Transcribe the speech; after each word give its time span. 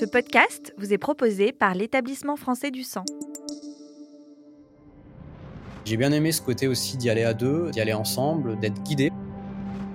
Ce 0.00 0.06
podcast 0.06 0.72
vous 0.78 0.94
est 0.94 0.98
proposé 0.98 1.52
par 1.52 1.74
l'établissement 1.74 2.36
français 2.36 2.70
du 2.70 2.84
sang. 2.84 3.04
J'ai 5.84 5.98
bien 5.98 6.10
aimé 6.12 6.32
ce 6.32 6.40
côté 6.40 6.68
aussi 6.68 6.96
d'y 6.96 7.10
aller 7.10 7.22
à 7.22 7.34
deux, 7.34 7.70
d'y 7.70 7.82
aller 7.82 7.92
ensemble, 7.92 8.58
d'être 8.60 8.82
guidé. 8.82 9.12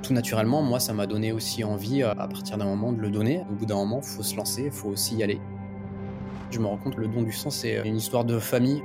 Tout 0.04 0.14
naturellement, 0.14 0.62
moi, 0.62 0.80
ça 0.80 0.94
m'a 0.94 1.08
donné 1.08 1.32
aussi 1.32 1.64
envie, 1.64 2.04
euh, 2.04 2.12
à 2.12 2.28
partir 2.28 2.60
d'un 2.60 2.66
moment, 2.66 2.92
de 2.92 3.02
le 3.02 3.10
donner. 3.10 3.42
Au 3.50 3.56
bout 3.56 3.66
d'un 3.66 3.78
moment, 3.78 4.00
il 4.04 4.08
faut 4.08 4.22
se 4.22 4.36
lancer, 4.36 4.66
il 4.66 4.72
faut 4.72 4.90
aussi 4.90 5.16
y 5.16 5.24
aller. 5.24 5.42
Je 6.52 6.60
me 6.60 6.68
rends 6.68 6.78
compte 6.78 6.98
que 6.98 7.02
le 7.02 7.08
don 7.08 7.24
du 7.24 7.32
sang, 7.32 7.50
c'est 7.50 7.82
une 7.84 7.98
histoire 7.98 8.26
de 8.26 8.38
famille. 8.38 8.84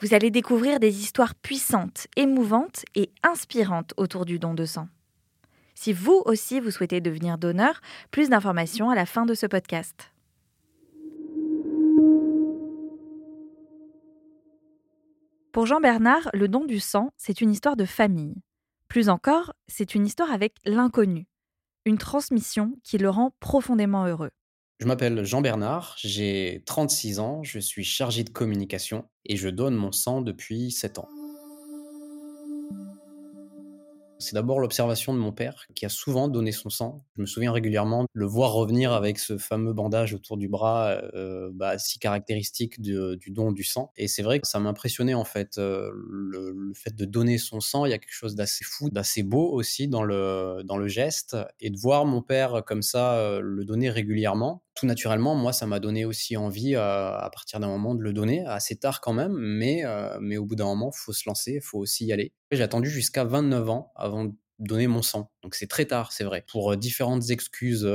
Vous 0.00 0.14
allez 0.14 0.30
découvrir 0.30 0.80
des 0.80 1.00
histoires 1.00 1.34
puissantes, 1.34 2.06
émouvantes 2.16 2.84
et 2.94 3.10
inspirantes 3.22 3.94
autour 3.96 4.24
du 4.24 4.38
don 4.38 4.54
de 4.54 4.64
sang. 4.64 4.88
Si 5.74 5.92
vous 5.92 6.22
aussi 6.26 6.60
vous 6.60 6.70
souhaitez 6.70 7.00
devenir 7.00 7.38
donneur, 7.38 7.80
plus 8.10 8.28
d'informations 8.28 8.90
à 8.90 8.94
la 8.94 9.06
fin 9.06 9.26
de 9.26 9.34
ce 9.34 9.46
podcast. 9.46 10.12
Pour 15.52 15.66
Jean 15.66 15.80
Bernard, 15.80 16.30
le 16.32 16.48
don 16.48 16.64
du 16.64 16.80
sang, 16.80 17.10
c'est 17.16 17.42
une 17.42 17.50
histoire 17.50 17.76
de 17.76 17.84
famille. 17.84 18.36
Plus 18.88 19.08
encore, 19.08 19.52
c'est 19.68 19.94
une 19.94 20.06
histoire 20.06 20.32
avec 20.32 20.54
l'inconnu, 20.64 21.26
une 21.84 21.98
transmission 21.98 22.74
qui 22.82 22.96
le 22.96 23.10
rend 23.10 23.34
profondément 23.38 24.06
heureux. 24.06 24.30
Je 24.82 24.88
m'appelle 24.88 25.24
Jean 25.24 25.42
Bernard, 25.42 25.94
j'ai 25.96 26.64
36 26.66 27.20
ans, 27.20 27.44
je 27.44 27.60
suis 27.60 27.84
chargé 27.84 28.24
de 28.24 28.30
communication 28.30 29.04
et 29.24 29.36
je 29.36 29.48
donne 29.48 29.76
mon 29.76 29.92
sang 29.92 30.22
depuis 30.22 30.72
7 30.72 30.98
ans. 30.98 31.08
C'est 34.22 34.34
d'abord 34.34 34.60
l'observation 34.60 35.12
de 35.14 35.18
mon 35.18 35.32
père 35.32 35.66
qui 35.74 35.84
a 35.84 35.88
souvent 35.88 36.28
donné 36.28 36.52
son 36.52 36.70
sang. 36.70 37.04
Je 37.16 37.22
me 37.22 37.26
souviens 37.26 37.50
régulièrement 37.50 38.04
de 38.04 38.08
le 38.12 38.26
voir 38.26 38.52
revenir 38.52 38.92
avec 38.92 39.18
ce 39.18 39.36
fameux 39.36 39.72
bandage 39.72 40.14
autour 40.14 40.36
du 40.36 40.48
bras, 40.48 41.00
euh, 41.14 41.50
bah, 41.52 41.76
si 41.78 41.98
caractéristique 41.98 42.80
du 42.80 43.18
don 43.30 43.50
du 43.50 43.64
sang. 43.64 43.92
Et 43.96 44.06
c'est 44.06 44.22
vrai 44.22 44.38
que 44.38 44.46
ça 44.46 44.60
m'impressionnait 44.60 45.14
en 45.14 45.24
fait, 45.24 45.58
euh, 45.58 45.90
le, 45.92 46.72
fait 46.74 46.94
de 46.94 47.04
donner 47.04 47.36
son 47.36 47.60
sang. 47.60 47.84
Il 47.84 47.90
y 47.90 47.94
a 47.94 47.98
quelque 47.98 48.14
chose 48.14 48.36
d'assez 48.36 48.64
fou, 48.64 48.90
d'assez 48.90 49.24
beau 49.24 49.50
aussi 49.50 49.88
dans 49.88 50.04
le, 50.04 50.62
dans 50.64 50.76
le 50.76 50.86
geste. 50.86 51.36
Et 51.58 51.70
de 51.70 51.78
voir 51.78 52.04
mon 52.04 52.22
père 52.22 52.62
comme 52.64 52.82
ça 52.82 53.14
euh, 53.14 53.40
le 53.40 53.64
donner 53.64 53.90
régulièrement, 53.90 54.62
tout 54.74 54.86
naturellement, 54.86 55.34
moi, 55.34 55.52
ça 55.52 55.66
m'a 55.66 55.80
donné 55.80 56.04
aussi 56.04 56.36
envie, 56.36 56.74
à 56.74 57.28
partir 57.32 57.60
d'un 57.60 57.68
moment, 57.68 57.94
de 57.94 58.02
le 58.02 58.12
donner, 58.12 58.44
assez 58.46 58.76
tard 58.76 59.00
quand 59.00 59.12
même, 59.12 59.32
mais, 59.32 59.82
mais 60.20 60.36
au 60.36 60.46
bout 60.46 60.56
d'un 60.56 60.64
moment, 60.64 60.90
faut 60.92 61.12
se 61.12 61.28
lancer, 61.28 61.60
faut 61.60 61.78
aussi 61.78 62.06
y 62.06 62.12
aller. 62.12 62.32
J'ai 62.50 62.62
attendu 62.62 62.88
jusqu'à 62.90 63.24
29 63.24 63.68
ans 63.68 63.92
avant 63.96 64.24
de 64.24 64.32
donner 64.62 64.86
mon 64.86 65.02
sang. 65.02 65.30
Donc 65.42 65.54
c'est 65.54 65.66
très 65.66 65.86
tard, 65.86 66.12
c'est 66.12 66.24
vrai. 66.24 66.44
Pour 66.50 66.76
différentes 66.76 67.30
excuses 67.30 67.88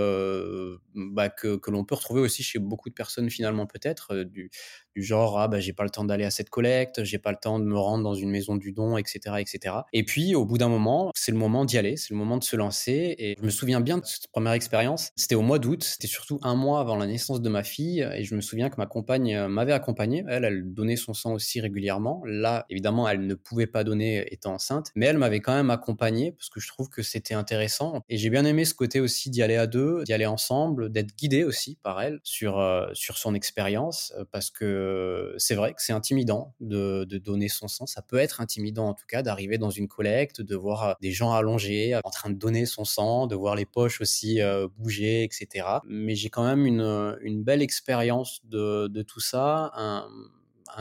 bah, 0.95 1.29
que, 1.29 1.55
que 1.55 1.71
l'on 1.71 1.85
peut 1.85 1.95
retrouver 1.95 2.21
aussi 2.21 2.43
chez 2.43 2.59
beaucoup 2.59 2.89
de 2.89 2.93
personnes 2.93 3.29
finalement 3.29 3.65
peut-être, 3.65 4.15
du, 4.23 4.51
du 4.95 5.03
genre 5.03 5.39
ah 5.39 5.47
bah 5.47 5.59
j'ai 5.59 5.73
pas 5.73 5.83
le 5.83 5.89
temps 5.89 6.03
d'aller 6.03 6.25
à 6.25 6.31
cette 6.31 6.49
collecte, 6.49 7.03
j'ai 7.03 7.19
pas 7.19 7.31
le 7.31 7.37
temps 7.41 7.59
de 7.59 7.65
me 7.65 7.77
rendre 7.77 8.03
dans 8.03 8.15
une 8.15 8.29
maison 8.29 8.55
du 8.55 8.71
don, 8.71 8.97
etc., 8.97 9.35
etc. 9.39 9.75
Et 9.93 10.03
puis 10.03 10.35
au 10.35 10.45
bout 10.45 10.57
d'un 10.57 10.69
moment, 10.69 11.11
c'est 11.15 11.31
le 11.31 11.37
moment 11.37 11.65
d'y 11.65 11.77
aller, 11.77 11.97
c'est 11.97 12.11
le 12.11 12.17
moment 12.17 12.37
de 12.37 12.43
se 12.43 12.55
lancer. 12.55 13.15
Et 13.17 13.35
je 13.39 13.45
me 13.45 13.49
souviens 13.49 13.79
bien 13.79 13.99
de 13.99 14.05
cette 14.05 14.27
première 14.27 14.53
expérience. 14.53 15.11
C'était 15.15 15.35
au 15.35 15.41
mois 15.41 15.59
d'août, 15.59 15.83
c'était 15.83 16.07
surtout 16.07 16.39
un 16.41 16.55
mois 16.55 16.79
avant 16.79 16.95
la 16.95 17.05
naissance 17.05 17.41
de 17.41 17.49
ma 17.49 17.63
fille, 17.63 18.07
et 18.15 18.23
je 18.23 18.35
me 18.35 18.41
souviens 18.41 18.69
que 18.69 18.77
ma 18.77 18.85
compagne 18.85 19.35
euh, 19.35 19.47
m'avait 19.47 19.73
accompagné. 19.73 20.23
Elle, 20.27 20.45
elle 20.45 20.73
donnait 20.73 20.95
son 20.95 21.13
sang 21.13 21.33
aussi 21.33 21.61
régulièrement. 21.61 22.21
Là, 22.25 22.65
évidemment, 22.69 23.07
elle 23.07 23.25
ne 23.25 23.35
pouvait 23.35 23.67
pas 23.67 23.83
donner 23.83 24.25
étant 24.33 24.53
enceinte, 24.53 24.91
mais 24.95 25.05
elle 25.05 25.17
m'avait 25.17 25.39
quand 25.39 25.53
même 25.53 25.69
accompagné 25.69 26.31
parce 26.31 26.49
que 26.49 26.56
je 26.59 26.67
trouve 26.67 26.89
que 26.89 27.01
c'était 27.01 27.33
intéressant. 27.33 28.01
Et 28.09 28.17
j'ai 28.17 28.29
bien 28.29 28.45
aimé 28.45 28.65
ce 28.65 28.73
côté 28.73 28.99
aussi 28.99 29.29
d'y 29.29 29.41
aller 29.41 29.55
à 29.55 29.67
deux, 29.67 30.03
d'y 30.03 30.13
aller 30.13 30.25
ensemble, 30.25 30.91
d'être 30.91 31.15
guidé 31.17 31.43
aussi 31.43 31.77
par 31.83 32.01
elle 32.01 32.19
sur 32.23 32.59
euh, 32.59 32.87
sur 32.93 33.17
son 33.17 33.33
expérience, 33.33 34.13
euh, 34.17 34.25
parce 34.31 34.49
que 34.49 35.33
c'est 35.37 35.55
vrai 35.55 35.73
que 35.73 35.81
c'est 35.81 35.93
intimidant 35.93 36.53
de, 36.59 37.05
donner 37.17 37.49
son 37.49 37.67
sang. 37.67 37.85
Ça 37.85 38.01
peut 38.01 38.17
être 38.17 38.41
intimidant 38.41 38.87
en 38.87 38.93
tout 38.93 39.05
cas 39.07 39.21
d'arriver 39.23 39.57
dans 39.57 39.69
une 39.69 39.87
collecte, 39.87 40.41
de 40.41 40.55
voir 40.55 40.83
euh, 40.83 40.93
des 41.01 41.11
gens 41.11 41.33
allongés 41.33 41.95
en 42.03 42.09
train 42.09 42.29
de 42.29 42.37
donner 42.37 42.65
son 42.65 42.85
sang, 42.85 43.27
de 43.27 43.35
voir 43.35 43.55
les 43.55 43.65
poches 43.65 44.01
aussi 44.01 44.39
bouger, 44.77 45.23
etc. 45.23 45.67
Mais 45.87 46.15
j'ai 46.15 46.29
quand 46.29 46.45
même 46.45 46.65
une, 46.65 47.43
belle 47.43 47.61
expérience 47.61 48.41
de, 48.45 49.01
tout 49.03 49.19
ça. 49.19 49.71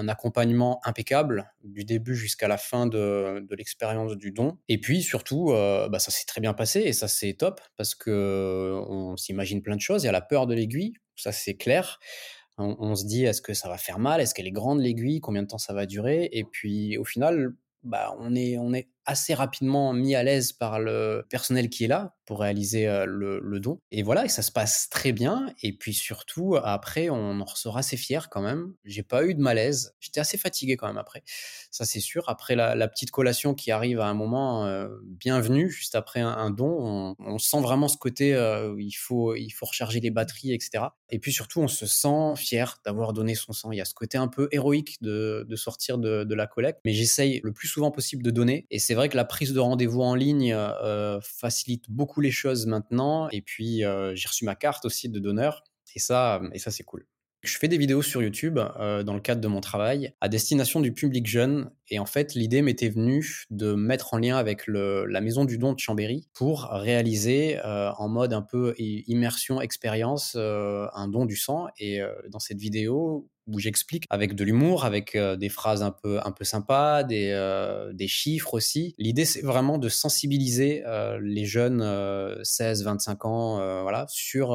Accompagnement 0.09 0.81
impeccable 0.85 1.53
du 1.65 1.85
début 1.85 2.15
jusqu'à 2.15 2.49
la 2.49 2.57
fin 2.59 2.87
de, 2.87 3.47
l'expérience 3.51 4.17
du 4.17 4.33
don. 4.33 4.59
Et 4.69 4.79
puis 4.79 5.03
surtout, 5.03 5.53
euh, 5.53 5.89
bah, 5.89 5.99
ça 5.99 6.11
s'est 6.11 6.27
très 6.27 6.41
bien 6.41 6.55
passé 6.55 6.81
et 6.81 6.93
ça 6.93 7.09
c'est 7.09 7.35
top 7.35 7.61
parce 7.77 7.95
que 7.95 8.81
on 8.89 9.17
s'imagine 9.17 9.63
plein 9.63 9.77
de 9.77 9.81
choses. 9.81 10.03
Il 10.05 10.07
y 10.07 10.09
a 10.09 10.13
la 10.13 10.21
peur 10.21 10.47
de 10.47 10.55
l'aiguille, 10.55 10.95
ça 11.17 11.33
c'est 11.33 11.55
clair. 11.55 11.99
On, 12.59 12.95
se 12.95 13.05
dit, 13.05 13.27
est-ce 13.27 13.43
que 13.43 13.53
ça 13.53 13.69
va 13.69 13.77
faire 13.77 13.99
mal? 13.99 14.19
Est-ce 14.19 14.35
qu'elle 14.35 14.47
est 14.47 14.53
grande 14.53 14.81
l'aiguille? 14.81 15.21
Combien 15.21 15.43
de 15.43 15.47
temps 15.47 15.59
ça 15.59 15.75
va 15.75 15.85
durer? 15.85 16.31
Et 16.33 16.43
puis 16.43 16.97
au 16.97 17.05
final, 17.05 17.53
bah, 17.83 18.17
on, 18.19 18.35
est, 18.35 18.57
on 18.57 18.73
est 18.73 18.89
assez 19.07 19.35
rapidement 19.35 19.93
mis 19.93 20.15
à 20.15 20.23
l'aise 20.23 20.53
par 20.53 20.81
le 20.81 21.25
personnel 21.29 21.71
qui 21.71 21.85
est 21.85 21.89
là 21.89 22.15
pour 22.27 22.41
réaliser 22.41 22.87
le, 23.07 23.61
don. 23.61 23.81
Et 23.93 24.03
voilà, 24.03 24.25
et 24.25 24.29
ça 24.29 24.43
se 24.43 24.51
passe 24.51 24.89
très 24.91 25.13
bien. 25.13 25.55
Et 25.63 25.73
puis 25.73 25.95
surtout, 25.95 26.57
après, 26.63 27.09
on 27.09 27.41
en 27.41 27.45
ressort 27.45 27.79
assez 27.79 27.97
fier 27.97 28.29
quand 28.29 28.43
même. 28.43 28.75
J'ai 28.85 29.05
pas 29.05 29.25
eu 29.25 29.35
de 29.35 29.41
malaise. 29.41 29.95
J'étais 30.01 30.19
assez 30.19 30.37
fatigué 30.37 30.77
quand 30.77 30.89
même 30.89 30.99
après. 30.99 31.23
Ça, 31.71 31.85
c'est 31.85 32.01
sûr. 32.01 32.29
Après 32.29 32.57
la, 32.57 32.89
petite 32.89 33.13
collation 33.13 33.55
qui 33.55 33.71
arrive 33.71 34.01
à 34.01 34.07
un 34.07 34.15
moment 34.15 34.69
bienvenu, 35.03 35.71
juste 35.71 35.95
après 35.95 36.21
un, 36.21 36.51
don, 36.51 37.15
on, 37.19 37.39
sent 37.39 37.61
vraiment 37.61 37.87
ce 37.87 37.97
côté 37.97 38.37
où 38.37 38.79
il 38.79 38.93
faut, 38.93 39.37
il 39.37 39.51
faut 39.51 39.67
recharger 39.67 40.01
les 40.01 40.11
batteries, 40.11 40.53
etc. 40.53 40.87
Et 41.11 41.21
puis 41.21 41.33
surtout, 41.33 41.61
on 41.61 41.69
se 41.69 41.87
sent 41.87 42.35
fier 42.37 42.79
d'avoir 42.85 43.13
donné 43.13 43.37
son 43.37 43.53
sang. 43.53 43.71
Il 43.71 43.79
y 43.79 43.81
a 43.81 43.85
ce 43.85 43.95
côté 43.95 44.19
un 44.19 44.29
peu 44.29 44.49
héroïque 44.51 44.97
de, 45.01 45.47
sortir 45.55 45.99
de, 45.99 46.25
de 46.25 46.35
la 46.35 46.49
collecte. 46.49 46.81
Mais 46.85 46.93
j'essaye 46.93 47.41
le 47.45 47.53
plus 47.53 47.69
souvent 47.69 47.93
possible 47.93 48.25
de 48.25 48.31
donner. 48.31 48.67
Et 48.71 48.81
c'est 48.81 48.96
vrai 48.97 49.09
que 49.09 49.17
la 49.17 49.25
prise 49.25 49.53
de 49.53 49.61
rendez-vous 49.61 50.03
en 50.03 50.15
ligne 50.15 50.53
euh, 50.53 51.21
facilite 51.23 51.91
beaucoup 51.91 52.21
les 52.21 52.31
choses 52.31 52.67
maintenant. 52.67 53.29
Et 53.31 53.43
puis, 53.43 53.85
euh, 53.85 54.15
j'ai 54.15 54.29
reçu 54.29 54.45
ma 54.45 54.55
carte 54.55 54.85
aussi 54.85 55.09
de 55.09 55.19
donneur. 55.19 55.65
Et 55.95 55.99
ça, 55.99 56.43
et 56.53 56.59
ça 56.59 56.71
c'est 56.71 56.83
cool. 56.83 57.07
Je 57.43 57.57
fais 57.59 57.69
des 57.69 57.79
vidéos 57.79 58.03
sur 58.03 58.23
YouTube 58.23 58.59
euh, 58.59 59.05
dans 59.05 59.15
le 59.15 59.21
cadre 59.21 59.41
de 59.41 59.47
mon 59.47 59.61
travail 59.61 60.13
à 60.21 60.29
destination 60.29 60.81
du 60.81 60.93
public 60.93 61.27
jeune. 61.27 61.71
Et 61.89 61.99
en 61.99 62.07
fait, 62.07 62.35
l'idée 62.35 62.61
m'était 62.61 62.89
venue 62.89 63.45
de 63.51 63.75
mettre 63.75 64.15
en 64.15 64.19
lien 64.19 64.37
avec 64.37 64.67
la 64.67 65.21
maison 65.21 65.45
du 65.45 65.57
don 65.57 65.73
de 65.73 65.79
Chambéry 65.79 66.29
pour 66.35 66.65
réaliser 66.65 67.61
en 67.63 68.09
mode 68.09 68.33
un 68.33 68.43
peu 68.43 68.75
immersion, 68.79 69.61
expérience, 69.61 70.35
un 70.35 71.09
don 71.09 71.25
du 71.25 71.37
sang. 71.37 71.69
Et 71.79 72.01
dans 72.31 72.41
cette 72.41 72.59
vidéo, 72.59 73.31
où 73.47 73.59
j'explique 73.59 74.05
avec 74.11 74.35
de 74.35 74.45
l'humour, 74.45 74.85
avec 74.85 75.15
euh, 75.15 75.37
des 75.37 75.49
phrases 75.49 75.83
un 75.83 75.91
peu, 75.91 76.19
un 76.25 76.33
peu 76.33 76.45
sympas, 76.45 77.03
des, 77.05 77.31
euh, 77.33 77.93
des 77.93 78.09
chiffres 78.09 78.55
aussi. 78.55 78.95
L'idée, 78.99 79.25
c'est 79.25 79.43
vraiment 79.43 79.79
de 79.79 79.89
sensibiliser 79.89 80.83
euh, 80.87 81.19
les 81.23 81.45
jeunes 81.45 81.85
16, 82.43 82.85
25 82.85 83.25
ans 83.25 83.37
voilà, 83.83 84.07
sur 84.09 84.49